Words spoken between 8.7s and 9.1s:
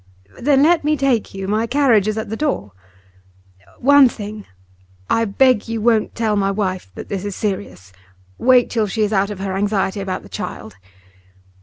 till she